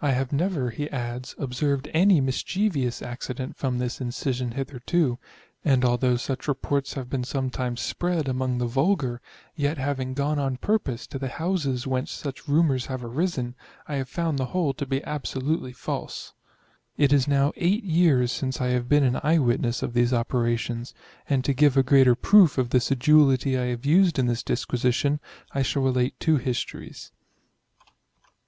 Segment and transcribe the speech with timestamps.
[0.00, 5.18] I have never (he adds) observed any mischievous accident from this incision hitherto;
[5.64, 6.54] and although such re VOL.
[6.54, 6.62] XXIX.] PHILOSOPHICAL TKANSACTlOxVS.
[6.62, 9.20] Ql ports have been sometimes spread among the vulgar,
[9.56, 13.56] yet having gone on pur pose to the houses whence such rumors have arisen,
[13.88, 16.34] I have found the whole to be absolutely false.
[16.96, 20.94] It is now 8 years since I have been an eye witness of these operations;
[21.28, 24.64] and to give a greater proof of the sedulity I have used in this dis
[24.64, 25.18] quisition,
[25.50, 27.10] I shall relate 2 histories.